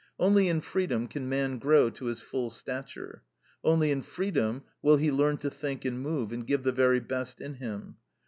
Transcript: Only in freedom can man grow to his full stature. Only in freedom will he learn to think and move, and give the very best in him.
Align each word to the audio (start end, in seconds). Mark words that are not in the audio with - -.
Only 0.17 0.47
in 0.47 0.61
freedom 0.61 1.07
can 1.07 1.29
man 1.29 1.59
grow 1.59 1.91
to 1.91 2.05
his 2.05 2.21
full 2.21 2.49
stature. 2.49 3.21
Only 3.63 3.91
in 3.91 4.01
freedom 4.01 4.63
will 4.81 4.97
he 4.97 5.11
learn 5.11 5.37
to 5.37 5.51
think 5.51 5.85
and 5.85 6.01
move, 6.01 6.31
and 6.31 6.47
give 6.47 6.63
the 6.63 6.71
very 6.71 6.99
best 6.99 7.39
in 7.39 7.53
him. 7.53 7.97